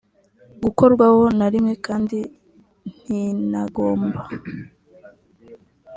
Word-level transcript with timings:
gukorwaho 0.63 1.21
na 1.37 1.47
rimwe 1.53 1.73
kandi 1.85 2.17
ntinagomba 2.93 4.19